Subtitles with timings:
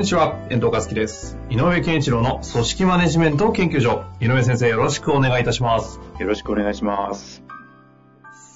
[0.00, 1.36] んにちは、遠藤和樹です。
[1.50, 4.06] 井上健一郎の組織マネジメント研究所。
[4.18, 6.00] 井上先生、よろしくお願いいたします。
[6.18, 7.42] よろしくお願いします。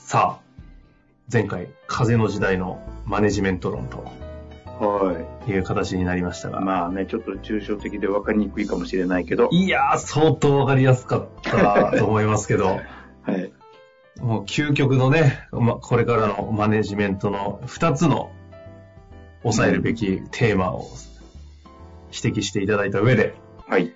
[0.06, 0.62] さあ、
[1.30, 4.04] 前回、風の時代のマネジメント論と
[4.80, 6.50] はいう形になりましたい。
[6.50, 12.68] が、まあね、ちょっと抽象的で分かりにくいかもしれないけど、いやー、相当わかりやすかったと思いますけど、
[13.20, 13.52] はい。
[14.18, 18.30] もう究極のね、ま、これからのマネジメントの2つの
[19.42, 20.88] 抑えるべきテーマを
[22.14, 23.34] 指摘していただいた上で、
[23.66, 23.92] はい。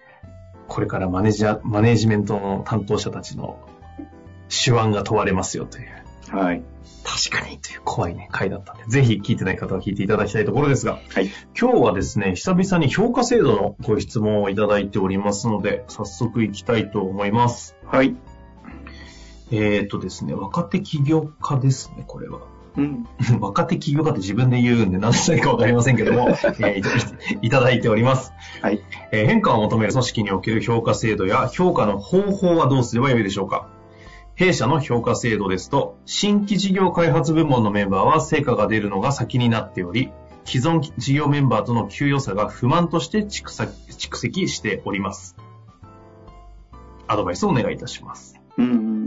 [0.66, 3.58] これからマネジャー、マネジメントの担当者たちの
[4.48, 6.62] 手腕が問われますよという、はい。
[7.04, 11.30] 確かにという怖いね、回だったんで、ぜひ聞いてない方は聞いていただきたいところですが、はい。
[11.58, 17.76] 今日はですね、久々に評価制度のご質問をいただいておりますので、早速行きたいと思います。
[17.86, 18.16] はい。
[19.50, 22.40] えーとですね、若手起業家ですね、これは。
[22.78, 23.06] うん。
[23.40, 26.28] 若手起業家って自分で言うんで何歳かわかりませんけども、
[26.60, 28.32] えーいただいております。
[28.62, 28.80] はい。
[29.12, 33.68] えー変化を求める組織における評価制度や評価の方法はどうすればよいでしょうか？
[34.36, 40.12] 弊社の評価制度ですと、新規事業開発部門のメンバーは成果が出るのが先になっており、
[40.44, 45.36] 既存事業メンバーとの給与差が不満として蓄積蓄積しております。
[47.08, 48.38] アドバイスをお願いいたします。
[48.56, 48.97] うん。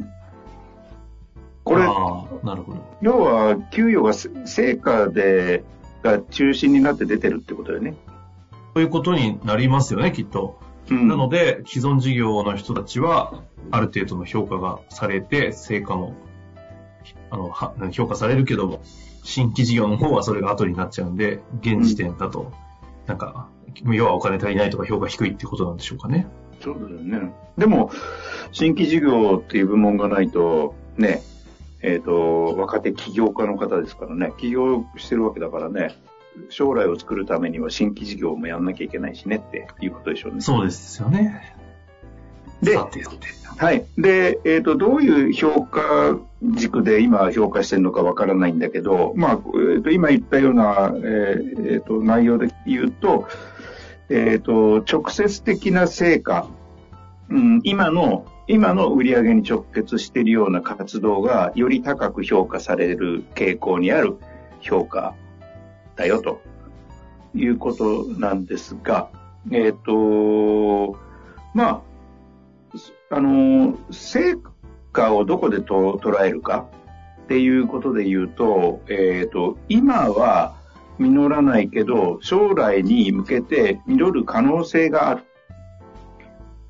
[2.11, 2.97] ああ、なるほど。
[3.01, 5.63] 要は、給与がせ成果で、
[6.03, 7.95] が中心になって出てるってことだよね。
[8.73, 10.59] ということになりますよね、きっと。
[10.89, 16.16] うんなので、既存事業の人たちは、ある程度の評価がされて、成果も、
[17.29, 18.81] あの、は評価されるけども、
[19.23, 22.51] 新規事業の方はそれが後になっちゃうんで、現時点だと、
[23.07, 23.47] なんか、
[23.85, 26.27] 要はお金足りないとか評価低いってことなんでしょうかね。
[26.59, 27.33] そうだよね。
[27.57, 27.91] でも、
[28.51, 31.21] 新規事業っていう部門がないと、ね、
[31.84, 35.96] えっ、と、若手起業家の方ですからね、起業してるわけだからね、
[36.50, 40.42] 将来を作るためには新規事業もやんなきゃいけないしねっていうことでしょうね。
[40.42, 41.56] そうですよね。
[42.62, 42.78] で。
[42.78, 43.86] はい。
[43.97, 53.28] で、えっ、と、どういう評価軸で今評価してるのかわからないんだけど、まあ、えーと今言ったような、えーえーと内容で言うと、
[54.09, 56.48] えっ、と、直接的な成果、
[57.30, 64.17] うん、今の、今の売り上げに直結しているような活動がより高く評価される傾向にある
[64.59, 65.16] 評価
[65.95, 66.41] だよと
[67.34, 69.09] いうことなんですが、
[69.51, 70.97] えっ、と、
[71.53, 71.81] ま
[73.09, 74.35] あ、あの、成
[74.91, 76.68] 果をどこでと捉えるか
[77.23, 80.57] っていうことで言うと、えっ、と、今は
[81.00, 85.23] 実らないけど、将来に向けて実る可能性がある。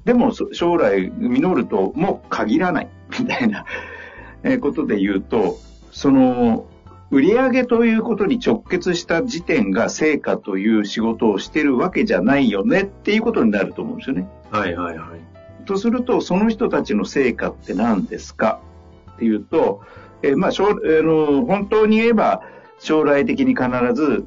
[0.05, 2.87] でも、そ将来実るとも限らない
[3.19, 3.65] みたいな
[4.43, 5.57] えーことで言うと、
[5.91, 6.65] その、
[7.11, 14.29] 売上ということに直結した時点が成果という仕事をしてるわけじゃないよねっていうことになると思うんですよね。
[14.49, 15.65] はいはいはい。
[15.65, 18.61] とすると、その人たちの成果って何ですか
[19.15, 19.81] っていうと、
[20.23, 22.43] えーまあ、将あの本当に言えば、
[22.79, 24.23] 将来的に必ず、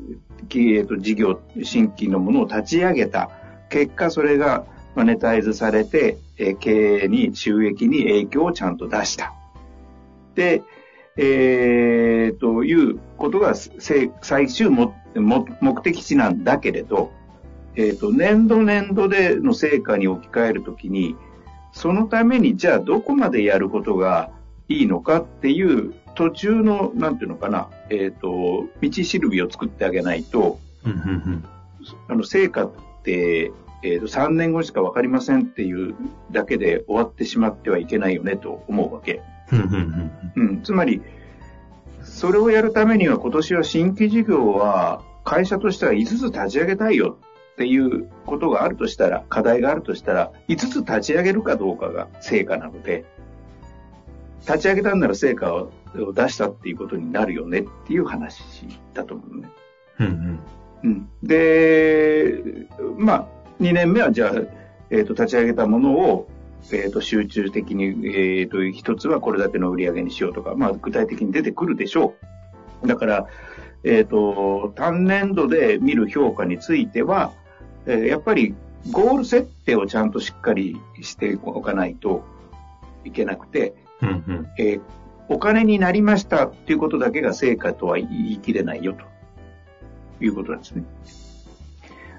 [0.49, 3.31] きえーと事業、新規のものを立ち上げた。
[3.71, 4.65] 結果、それが
[4.95, 9.33] マネタイズされて、えー経営に、収益に影響をちゃんと出した。
[10.35, 10.63] で、
[11.17, 17.13] えーということがせ最終もも目的地なんだけれど、
[17.77, 21.17] えっ、と、年度年度での成果に置き換えるときに、
[21.73, 24.31] そのためにじゃあどこまでやることが
[24.69, 31.03] いいのかっていう途中の、なんていうのかな、えっ、と、道しるべを作ってあげないと、うんうんう
[31.37, 31.45] ん。
[32.09, 32.73] あの、成果っ
[33.03, 33.51] て、
[33.85, 35.95] えっ、と、3年後しかわかりませんっていう
[36.33, 39.21] だけで終わってしまってはいけないよねと思うわけ。
[39.53, 41.03] うんつまり、
[42.03, 47.19] それをやるためには今年は新規事業は会社としては5つ立ち上げたいよ
[47.53, 53.05] っていうことがあるとしたら、課題があるとしたら、5つ立ち上げるかどうかが成果なので、
[54.47, 55.71] 立ち上げたんなら成果を
[56.15, 58.43] 出したっていうことになるよねっていう話
[58.95, 59.49] だと思うね。
[60.01, 60.41] うんうん
[60.85, 61.09] うん。
[61.23, 62.67] で、
[62.99, 63.29] まあ、
[63.61, 64.33] 2年目はじゃあ、
[64.91, 66.29] えっ、と、立ち上げたものを、
[66.73, 72.15] えっ、と、集中的に、えっ、と、一つはこれだけの売り上げにしようとか、まあ、具体的に出てくるでしょ
[72.83, 72.87] う。
[72.87, 73.27] だから、
[73.85, 77.33] えっ、と、単年度で見る評価については、
[77.87, 78.55] えーやっぱり
[78.91, 82.23] ゴール設定をちゃんとしっかりしておかないと
[83.05, 84.49] いけなくて、うんうん。
[84.59, 84.81] えー
[85.29, 89.05] お金になりましたっていうことだけが成果とは言い切れないよと
[90.23, 90.85] いうことなんですね。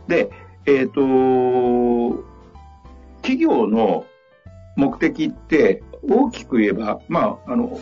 [0.08, 0.32] で、
[0.66, 2.24] えっ、と、
[3.22, 4.06] 企業の
[4.76, 7.80] 目的って大きく言えば、まあ、あの、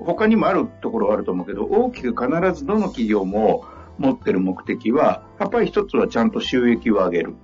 [0.00, 3.64] 他にもあるところはあると思うけど、大きく必ずどの企業も
[3.98, 7.34] 持ってる目的は、やっぱり一つはちゃんと収益を上げる。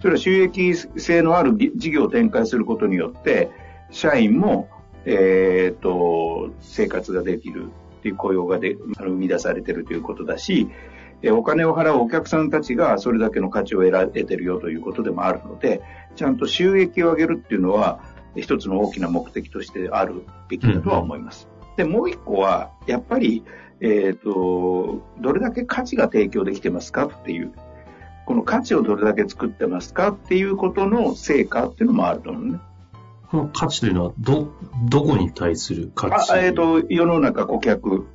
[0.00, 3.50] それは収益性のある事業を展開することによって、
[3.90, 4.68] 社員も、
[5.04, 10.68] えっ、と、生活ができるっていう雇用がで生み出されてるということだし、
[11.22, 15.82] えお金を払うお客さんたちがそれだけの価値を得ら得てるよということでもあるので、
[16.16, 18.00] ちゃんと収益を上げるっていうのは、
[18.36, 21.48] 一つの大きな目的としてあるべきだとは思います。
[21.76, 23.44] で、もう一個は、やっぱり、
[23.80, 27.52] えっ、と、どれだけ価値が提供できてますかっていう、
[28.26, 32.58] この価値をどれだけ作ってますかっていうことの成果っていうのもあると思うね。
[33.30, 34.52] この価値というのは、ど、
[34.88, 36.32] どこに対する価値？
[36.32, 38.06] あえっ、と、世の中顧客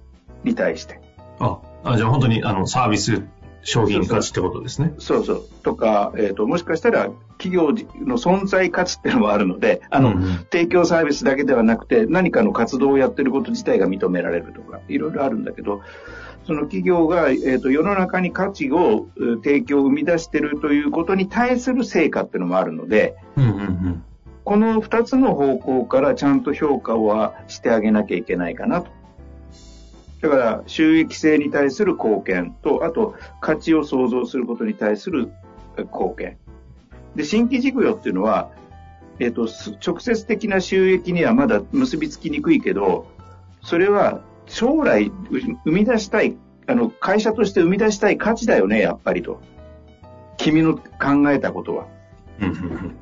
[0.43, 0.99] に対して。
[1.39, 3.23] あ、あじゃあ本当にあのサービス、
[3.63, 4.93] 商品価値ってことですね。
[4.99, 5.43] そうそう。
[5.63, 7.71] とか、えっ、と、もしかしたら企業
[8.05, 15.81] の存在価値っていうのもあるので、あの、うんうん提供サービスだけではなくて、何かの活動をやってること自体が認められるとか、いろいろあるんだけど、
[16.45, 24.03] その企業が、えー、と世の中に価値をえー提供を生み出しているということに対する成果っていうのもあるので、うんうんうん。
[24.43, 28.91] この二つの方向からちゃんと評価はしてあげなきゃいけないかなと。
[30.23, 35.33] だから収益性に対する貢献と、あと価値を創造することに対する
[35.77, 36.37] え貢献。
[37.13, 38.49] で、新規事業っていうのは、
[39.19, 43.05] えっ、と、す直接的な収益にはまだ結びつきにくいけど、
[43.61, 45.13] それは将来う
[45.65, 46.37] 生み出したい、
[46.67, 49.41] あの、会社として生み出したい価値だよね、やっぱりと。
[50.37, 51.87] 君の考えたことは。
[52.39, 52.95] うんうんうん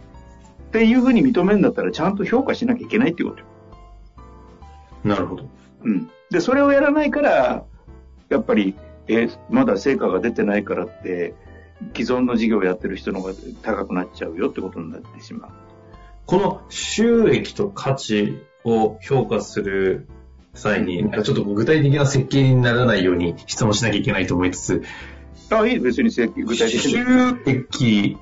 [0.69, 3.45] っていうふうに認めるんだったら、ちゃんと評価しなきゃいけないっていうことよ。
[5.03, 5.43] なるほど。
[5.83, 6.09] うん。
[6.31, 7.65] で、それをやらないから、
[8.29, 8.75] やっぱり、
[9.07, 11.35] えーまだ成果が出てないからって、
[11.95, 15.51] 既存の事業をやってる人の方が高くなっちゃうよってことになってしまう。
[16.25, 20.07] この収益と価値を評価する
[20.53, 24.83] 際に、ちょっと具体的な設計にならないように質問しなきゃいけないと思いつつ、
[25.49, 26.91] あ、いい、別に正規具体的に。
[26.91, 28.17] 収益、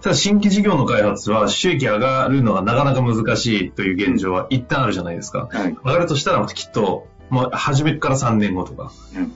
[0.00, 5.48] ただ新規事業の開発は収益上がるのがなかなか難しいという現状は一旦あるじゃないですか。
[5.52, 5.76] はい。
[5.84, 8.92] 上がるとしたらきっと、まあ、初めから3年後とか。
[9.16, 9.32] うん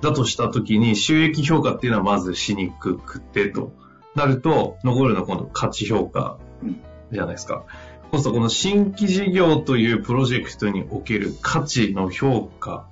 [0.00, 3.72] だとしたときに収益評価っていうのはまずしにくくてと
[4.14, 7.64] なると、残るのは今度価値評価うんじゃないですか。
[8.12, 12.86] そうするとこの新規事業というプロジェクトにおける価値の評価、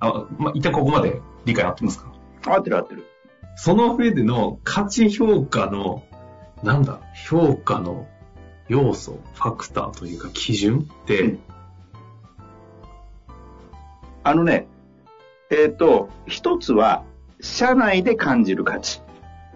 [0.00, 2.12] あ、まあ、一旦ここまで理解合ってますか？
[2.46, 3.04] 合ってる合ってる。
[3.54, 6.02] その上での価値評価の、
[6.64, 8.08] なんだ、評価の
[8.68, 11.38] 要素、ファクターというか基準って、うん
[14.26, 14.66] あのね、
[15.50, 17.04] えっ、と、一つは、
[17.40, 19.00] 社内で感じる価値。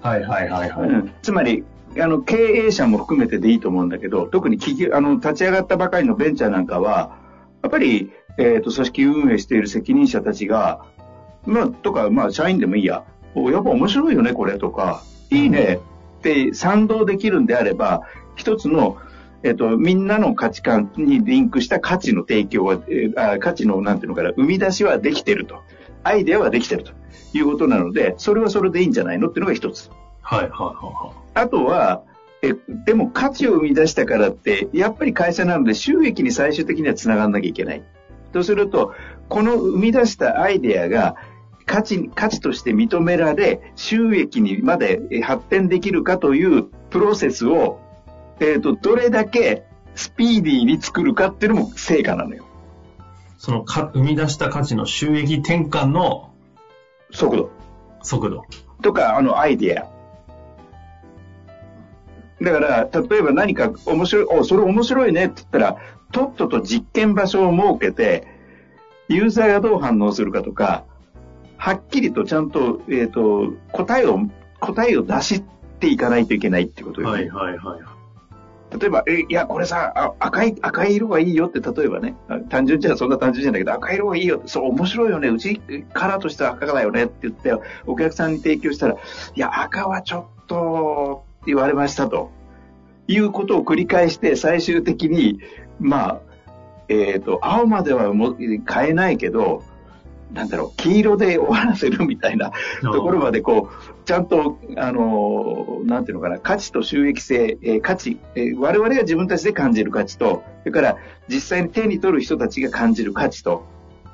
[0.01, 1.13] はいはいはいはうん。
[1.23, 1.65] つまり、
[1.99, 7.19] あの、経営者も含めてでいいと思うんだけど、特に企業、あの、立ち上がったばかりのベンチャーなんかは、
[7.63, 10.85] やっぱり、えっ、と、組織運営している責任者たちが、
[11.47, 13.03] まあ、とか、まあ、社員でもいいや、
[13.35, 15.81] おやっぱ面白いよね、これとか、いいね。
[16.19, 18.03] って賛同できるんであれば、
[18.37, 18.99] 一つの、
[19.43, 25.63] えっ、と、みんなの価値観にリンクした価値の提供は、えーあ価値の、なんていうのかな、生み出しはできてると。
[26.03, 26.93] アイデアはできてると
[27.35, 29.91] いうことなので、それはそれでいいんじゃないのっていうのが一つ。
[30.23, 32.03] はいはいはあとは、
[32.43, 32.55] え、
[32.87, 37.83] でも価値を生み出したからって、やっぱり会社なので収益に最終的にはつながんなきゃいけない。
[38.33, 38.95] とすると、
[39.29, 41.17] この生み出したアイデアが
[41.67, 47.79] 価値、価値として認められ、収益にまでえ発展できるかというプロセスを、
[48.41, 52.47] えっ、と、どれだけスピーディーに作るかっていうのも成果なのよ。
[53.39, 56.33] そのか生み出した価値の収益転換の
[57.11, 57.51] 速度。
[58.03, 58.45] 速度。
[58.83, 59.89] とか、あの、アイデア。
[62.43, 65.77] だから、例えば何か面白い、お、それ面白いねって言ったら、
[66.13, 68.27] とっとと実験場所を設けて、
[69.09, 70.85] ユーザーがどう反応するかとか、
[71.59, 74.21] はっきりとちゃんと、えっ、と、答えを、
[74.61, 75.43] 答えを出し
[75.81, 77.13] ていかないといけないってことよね。
[77.13, 77.81] はいはいはい。
[78.79, 82.15] 例えば、え、いや、これさ、あ赤い、赤い色がいいよって、例えばね、
[82.49, 85.61] 単純じゃそんな単純じゃないけど、赤い色がいいよって、そう、面白いよね、うち
[85.93, 87.53] カラーとしては赤だよねって言って、
[87.87, 88.97] お客さんに提供したら、い
[89.35, 92.31] や、赤はちょっと、って言われましたと。
[93.09, 95.41] いうことを繰り返して、最終的に、
[95.81, 96.21] まあ、
[96.89, 98.61] えっ、と、青まではもう変
[98.91, 99.65] えないけど、
[100.33, 110.97] なんだろう、黄色で終わらせるみたいなところまで、こう、ちゃんと、あの、なんていうのかな、価値と収益性、えー、価値、えー、我々が自分たちで感じる価値と、それから
[111.29, 113.65] 実際に手に取る人たちが感じる価値と、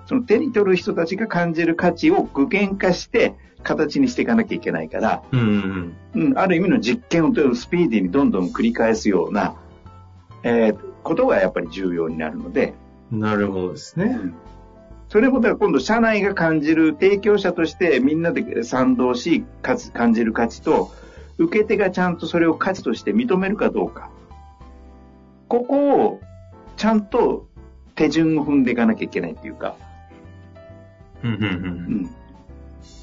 [0.06, 9.56] その手に取る人たちが感じる価値を具現化して、形にしていかなきゃいけないから、うん、うん、ある意味の実験をスピーディーにどんどん繰り返すような、
[10.44, 12.75] えー、ことがやっぱり重要になるので。
[13.11, 14.18] なるほどですね。
[14.23, 14.35] うん
[15.09, 20.91] それもだから今度社内が感じる提供者としてみんなで賛同し、かつ感じる価値と、
[21.39, 24.11] 受け手がちゃんとそれを価値として認めるかどうか。
[25.49, 26.21] ここを
[26.77, 27.47] ちゃんと
[27.95, 29.77] 手順を踏んでいかなきゃいけないっていうか。
[31.23, 31.51] うんうんうん。
[31.51, 31.51] う
[32.03, 32.11] ん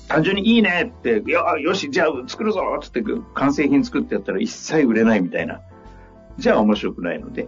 [0.07, 5.61] 単純にいいねって、いや、よし、じゃあ作るぞってって完成品作ってやったら一切売れないみたいな。
[6.37, 7.47] じゃあ面白くないので。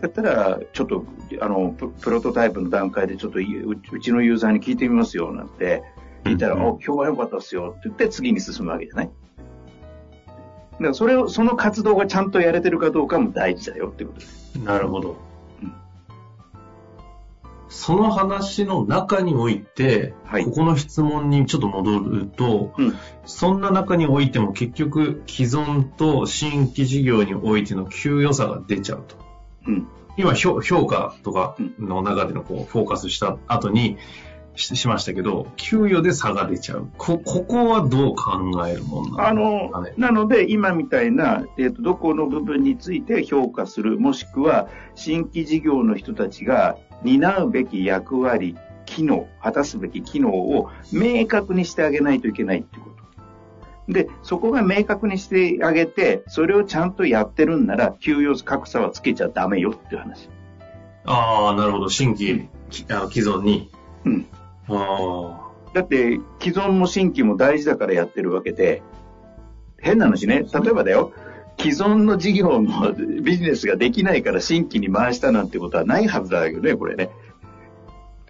[0.00, 1.04] だったら、ちょっと、
[1.40, 5.82] あの、プロトタイプの段階でちょっとうちのユーザーに聞いてみますよ、なんて、
[6.24, 9.06] 聞いたら、うんうん、お、評判良かったっすよって言って次に進むわけじゃない？
[9.06, 14.56] だからそれを、その活動がちゃんとやれてるかどうかも大事だよってことです。
[14.56, 15.16] なるほど。
[15.62, 15.74] うん、
[17.68, 22.94] その話の中において、はい、ここの質問にちょっと戻ると、うん、
[23.26, 29.16] そんな中においても結局既存と新規事業においての給与差が出ちゃうと。
[29.66, 33.98] うん、今評、評価とかの中でのこうフォーカスした後に
[34.56, 36.88] ししましたけど、給与で差が出ちゃう。
[36.98, 52.89] こ、ここはどう考えるもんなのか、ね、あの、なので今みたいな、えっ、ー、と、どこの部分について評価する、もしくは新規事業の人たちが担うべき役割、機能、果たすべき機能を明確にしてあげないといけないってこと。
[53.92, 60.28] で、そこが明確にしてあげて、それをちゃんとやってるんなら、給与格差はつけちゃダメよっていう話。
[61.04, 61.88] ああ、なるほど。
[61.88, 62.48] 新規、
[62.90, 63.70] あ既存に。
[64.04, 64.26] うん。
[64.68, 65.74] ああ。
[65.74, 68.82] だって、既存も新規も大事だからやってるわけで、
[69.78, 70.44] 変な話ね。
[70.52, 71.12] 例えばだよ。
[71.58, 77.10] 既存の事業のビジネスができないから新規に回したなんてことはないはずだけどね、これね。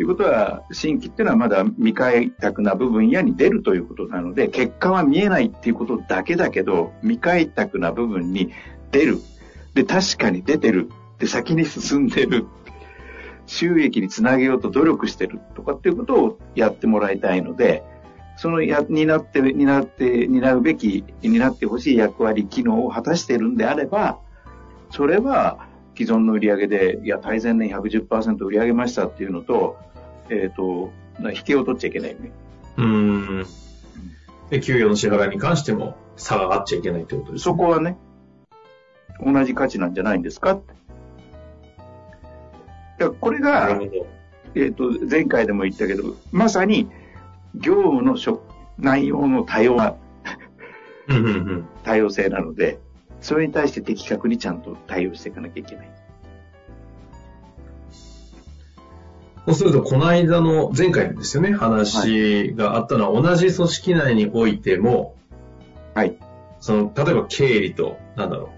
[0.01, 8.51] ということは、新規っていうのはまだ未開拓な部分やに出るということなので、結果は見えないっていうことだけだけど、未開拓な部分に
[8.93, 9.19] 出る。
[9.75, 10.89] で、確かに出てる。
[11.19, 12.47] で、先に進んでる。
[13.45, 17.85] 収益につなげようと努力してるとかっていうことをやってもらいたいので、
[18.39, 24.19] そのや、担って、担って、担うべき、担ってほしい役割、機能を果たしているんであれば、
[24.89, 29.77] それは既存の売り上げで、いや、大前年110%売り上げましたっていうのと、
[30.31, 30.93] えっ、ー、と、
[31.35, 32.33] 引けを取っちゃいけないよね。
[32.77, 33.47] うん。
[34.49, 37.41] で、給与の支払いに関しても差があっちゃいけないってことですね。
[37.41, 37.99] そこはね、
[39.25, 40.55] 同じ価値なんじゃないんですか。
[40.55, 40.65] だか
[42.99, 43.81] らこれが、
[44.55, 46.89] えっ、ー、と、前回でも言ったけど、まさに、
[47.55, 48.17] 業務の
[48.79, 49.97] 内容の多様な
[51.85, 52.79] 多様性なので、
[53.21, 56.00] それに対して的確にちゃんと対応していかなきゃいけない。
[59.47, 65.17] そうすると、この間の、前回ですよね、話があったのは、同じ組織内においても、
[65.95, 66.17] はい。
[66.61, 68.51] その、例えば経理と、なんだろ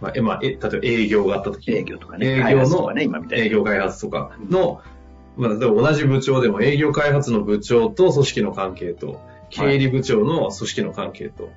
[0.00, 0.04] う。
[0.04, 2.26] まあ、え、まあ、え、例えば営業があった時営業とかね。
[2.26, 3.44] 営業の、ね、今みたいな。
[3.44, 4.80] 営業開発とかの、
[5.36, 11.50] まあ、例えば同じ部長でも営業開発の部長と組織の関係と、経理部長の組織の関係と、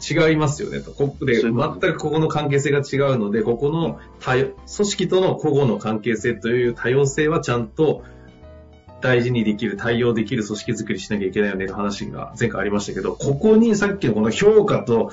[0.00, 0.92] 違いますよねと。
[0.92, 8.02] ここで、全くここの関係性が違うので、ここの多組織との個々の関係性という多様性はちゃんと
[9.00, 15.12] 大事にできる、対応できる組織づくりしなきゃいけないよねの話が前回ありましたけど、ここにさっきのこの評価と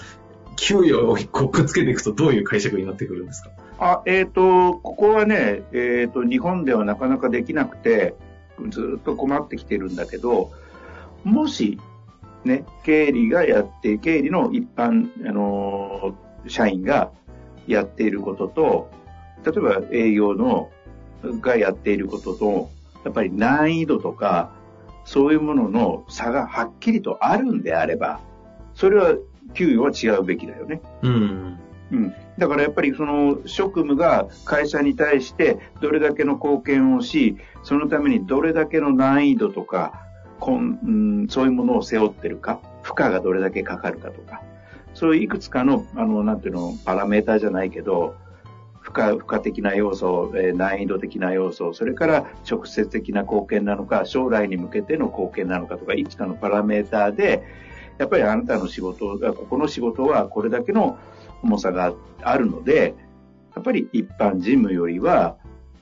[0.55, 3.49] 給与をくっつけていくとどういう解釈になってくるんですか？
[3.77, 8.15] あ、えっ、ー、と、ここはね、えっ、ー、と、日本ではなかなかできなくて、
[8.69, 10.51] ずっと困ってきてるんだけど、
[11.23, 11.79] もし
[12.45, 17.11] ね、経理がやって、経理の一般、あのー、社員が
[17.67, 18.91] やっていることと、
[19.43, 20.69] 例えば営業の、
[21.41, 22.69] がやっていることと、
[23.03, 24.51] やっぱり難易度とか、
[25.05, 28.19] そういうものの差がはっきりとあるんであれば、
[28.73, 29.15] それは
[29.53, 30.81] 給与は違うべきだよね。
[31.01, 31.59] うん。
[31.91, 32.13] うん。
[32.37, 40.01] だからやっぱりその職務が会社に対してどれだけの貢献をし、そのためにどれだけの難易度とか、
[40.39, 40.91] こん、う
[41.25, 44.41] ん、そういうものを背負ってるか、負荷がどれだけかかるかとか、
[44.93, 48.15] そういういくつかの、あの、なんていうの、パラメーターじゃないけど、
[48.79, 57.43] 負荷、負荷的な要素、えー、難易度的な要素、それから直接的な貢献なのか、将来に向けての貢献なのかとか、いくつかのパラメーターで、
[57.97, 60.97] やっぱりあなたの仕事が、ここの仕事はこれだけの
[61.41, 62.93] 重さがあるので、
[63.55, 65.37] やっぱり一般事務よりは、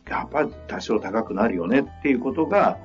[0.10, 2.78] やっぱ多少高くなるよねっていうことが、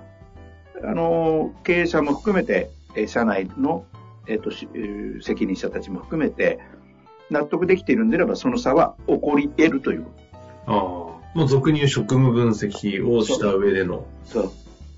[0.85, 2.71] あの、経営者も含めて、
[3.07, 3.85] 社内の、
[4.27, 6.59] えっ、と、責任者たちも含めて、
[7.31, 10.07] 納得できているんであれば、その差は起こり得るという。
[10.67, 11.09] ああ。
[11.35, 14.07] もう俗に言う職務分析をした上での。
[14.25, 14.53] そう。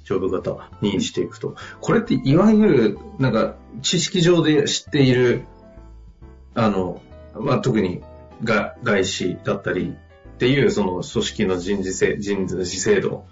[0.04, 1.54] ジョブ型にしていくと。
[1.80, 5.44] これっていわゆる、なんか、知識上で知っている、
[6.54, 7.00] あの、
[7.34, 8.02] まあ、特に
[8.42, 9.94] が外資だったり
[10.34, 13.26] っていう、その組織の人事制人事制度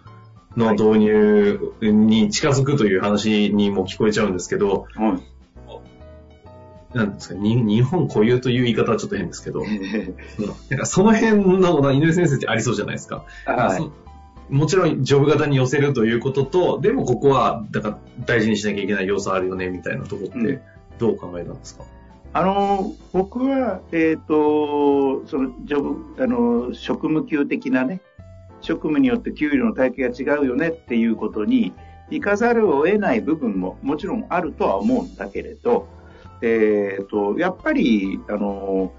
[0.59, 5.19] の導入に近づくという話にも聞こえちゃうんですけど、は
[6.95, 6.97] い。
[6.97, 9.63] なんですか、日本固有という言い方はちょっと変ですけど、
[10.71, 13.25] なんかその辺の犬先生ってありそうじゃないですか。
[13.45, 20.61] はい、もちろんジョブ型に寄せるということと、でもここはだから大事にしなきゃいけない要素あるよねみたいなとこって
[20.99, 28.01] どう考えたんですか、うん、あの、僕は、えっ、ー、と、その、ジョブ、あの、職務給的なね、
[28.61, 31.73] 職務によって給料の体系が違うよねっていうことに、
[32.11, 35.89] 行かざるを得ない部分ももちろんあるとは思うんだけれど、
[36.41, 38.93] えっ、ー、と、やっぱり、あの、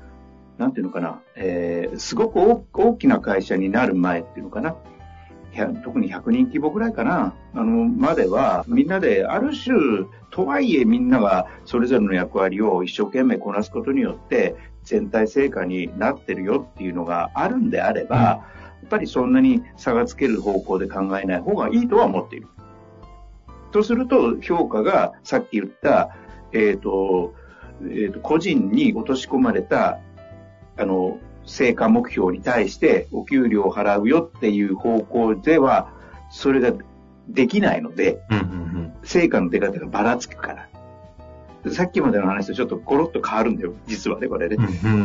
[0.57, 4.75] なんていうのかな、えー、すごく大きな会社になる前っていうのかな、
[5.83, 18.58] 特に100人規模ぐらいかな、あの、までは、みんなで、ある種、とはいえみんながそれぞれの役割を一生懸命こなすことによって、全体成果になってるよっていうのがあるんであれば、うん、
[18.89, 22.47] ぱりそんなに差がつける方向で考えない方がいいとは思っている。
[23.71, 26.15] とすると、評価がさっき言った、
[26.51, 27.33] えっ、ー、と、
[27.83, 29.99] えっ、ー、と、個人に落とし込まれた、
[30.77, 35.91] あの、成果目標に対してお給料を払うよっていう方向では、
[36.29, 36.73] それが
[37.27, 40.69] できないので、うんうんうん、成果の出方がばらつくから。
[41.71, 44.57] さっきまでの話とちょっとコロッと変わるんだよ、実はね、これね。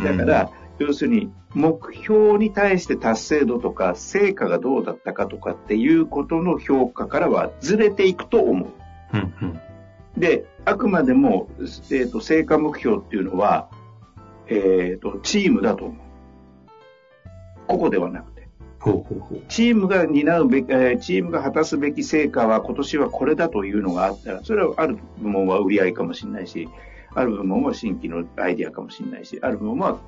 [0.04, 8.68] だから、要するに、目標に対して達成度とか、成果がどうだったかとかっていうことの評価からはずれていくと思う。
[9.12, 9.60] うんうん
[10.16, 13.68] で、あくまでも、えーと、成果目標っていうのは、
[14.46, 15.96] えーと、チームだと思う。
[17.66, 18.48] 個々ではなくて。
[18.78, 26.68] ほうほうほうチームが担うべき、えー、チームが果たすべき成果は今年はこれだというのがあったら、それはある部門は売り上げかもしれないし、
[27.14, 29.98] ある部門は新規のアイディアかもしれないし、ある部門は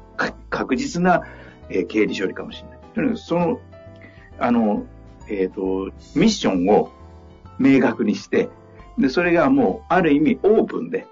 [0.51, 1.23] 確実な、
[1.69, 2.79] えー、経理処理かもしれない。
[2.95, 3.61] とにかくその、
[4.39, 4.87] あの、
[5.29, 6.91] えっ、ー、と、ミッションを
[7.59, 8.49] 明確にして、
[8.99, 11.07] で、それがもう、ある意味オープンで、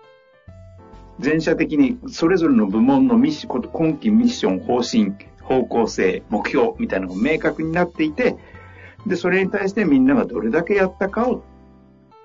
[1.21, 8.37] 全社的にそれぞれの部門のミッション、今期ミッション、方針、方向性、目標みたいなのが明確になっていて、
[9.07, 11.45] で、それに対してみんながどれだけやったかを、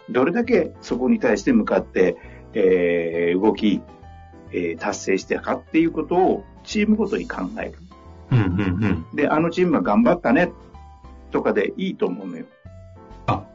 [0.09, 2.15] どれだけそこに対して向かって、
[2.53, 3.81] えー、動き、
[4.51, 7.73] えー、達成してかっていうことをチームごとに考える。
[8.31, 8.45] うんうん
[8.83, 10.51] うん、で、あのチームが頑張ったね、
[11.31, 12.45] とかでいいと思うのよ。
[13.27, 13.45] あ、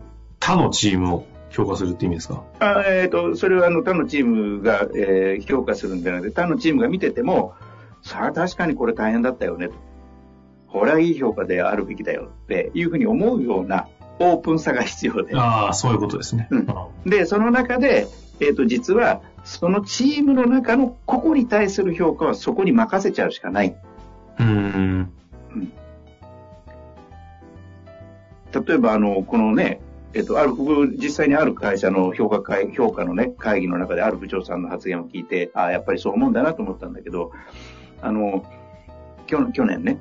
[0.40, 2.42] 他のチームを評価するって意味ですか？
[2.58, 7.54] あえっ、ー、と、それはあの他のチームが、えー、評価するんじゃなくて、他のチームが見てても、
[8.02, 9.74] さあ確かにこれ大変だったよねと。
[10.68, 13.86] これはいい評価であるべきだよっていうふうに思うような
[14.18, 15.36] オープンさが必要で。
[15.36, 16.48] ああ、そういうことですね。
[16.50, 16.66] うん、
[17.06, 18.08] で、その中で、
[18.40, 23.76] えっ、ー、と、実は、そのチームの中の個々に対する評価はそこに任せちゃうしかない。
[24.40, 25.12] うん。
[25.54, 25.72] うん、
[28.66, 29.80] 例えば、あの、このね、
[30.14, 37.32] えっと、ある、僕、実際にある会社の評価会、評価のね、会議の中である部長さんの発言を聞いて、ああ、やっぱりそう思うんだなと思ったんだけど、
[38.00, 38.44] あの、
[39.26, 39.98] 去去年ね、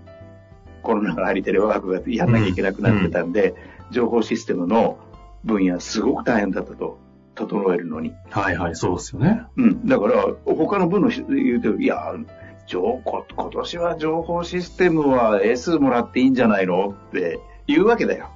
[0.84, 3.56] コロナが入りテレワークがやんなきゃいけなくなってたんで、うん
[3.88, 5.00] うん、情報システムの
[5.44, 7.00] 分野すごく大変だったと。
[7.36, 8.14] 整えるのに。
[8.30, 9.44] はいはい、そうですよね。
[9.58, 9.88] うん。
[9.88, 12.14] だから、他の部の言うて、いや、
[12.66, 18.30] 情今年は情報システムは S もらっていいんじゃないのって言うわけだよ。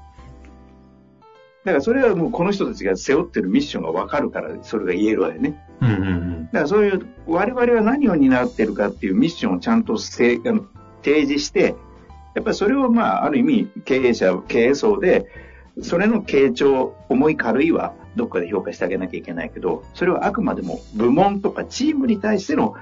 [1.63, 5.61] だからそれはもうこの人たちが背負ってるミッションがわかるから、それが言えるわよね。
[5.81, 6.45] うんうんうん。
[6.45, 10.65] だからそういう、我々は何を担ってるかっていうミッションをちゃんとせあの
[11.03, 11.75] 提示して、
[12.35, 15.25] やっぱりそれをまあ、ある意味、経営者、経営層で、
[15.81, 22.75] それの傾聴、重い軽いはどっかで評価してあげなきゃいけないけど、それはあくまでも部門とかチームに対しての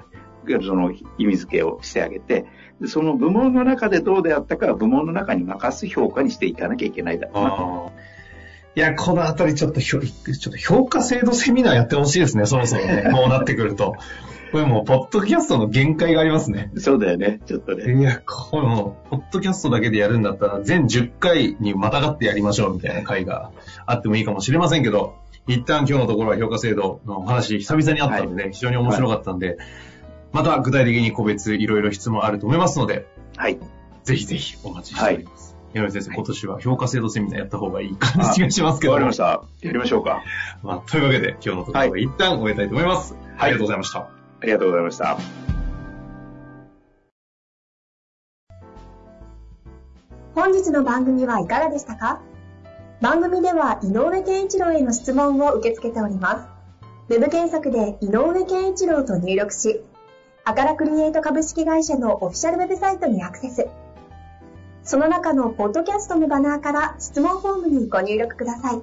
[0.48, 2.46] その意味付けをしてあげて、
[2.88, 7.92] その部門の中でどうであったかは部門の中に任す評価にしていかなきゃいけないだろうなと。
[8.76, 10.02] いや、このあたりちょっとちょっ
[10.52, 13.10] と評価制度セミナーやってほしいですね、そろそろね。
[13.16, 13.96] こうなってくると。
[14.56, 16.72] これもう、ポッドキャストの限界がありますね。
[16.78, 17.94] そうだよね、ちょっとね。
[17.94, 23.52] いや、これもう、ポッドキャストだけでやるんだったら、全10回にまたがってやりましょうみたいな回が
[23.86, 25.16] あってもいいかもしれませんけど、
[25.46, 29.58] 一旦今日のところは評価制度のお話、久々にあったんでね、はい、非常に面白かったんで、はい、
[30.32, 33.60] また具体的に個別いろいろ質問あると思いますので、はい。
[34.06, 35.58] ぜひぜひお待ちしております。
[35.74, 38.94] は山先生、今年は評価制度セミナーやった方がいい感じがしますけど。
[38.94, 39.44] わかりました。
[39.62, 40.24] やりましょうか。
[40.64, 43.18] まあ、というわけで、今日のところは一旦終えたいと思います。
[43.38, 44.25] ありがとうございました。
[44.42, 45.18] ありがとうございました。
[50.34, 52.22] 本日の番組はいかがでしたか？
[53.02, 57.14] 番組では井上健一郎への質問を受け付けております。
[57.14, 59.82] ウェブ検索で井上健一郎と入力し、
[60.44, 63.68] アカラクリエイト株式会社のオフィシャルウェブサイトにアクセス。
[64.84, 68.82] その中のポッドキャストのバナーから質問フォームにご入力ください。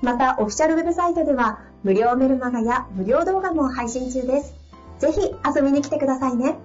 [0.00, 4.54] また、オフィシャルウェブサイトでは無料メルマガや無料動画も配信中です。
[4.98, 6.56] ぜひ遊びに来てくださいね。